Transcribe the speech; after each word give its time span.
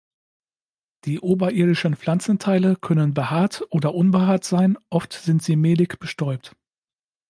Die 1.05 1.19
oberirdischen 1.19 1.95
Pflanzenteile 1.95 2.75
können 2.75 3.13
behaart 3.13 3.61
oder 3.69 3.93
unbehaart 3.93 4.43
sein, 4.43 4.79
oft 4.89 5.13
sind 5.13 5.43
sie 5.43 5.55
mehlig 5.55 5.99
bestäubt. 5.99 6.55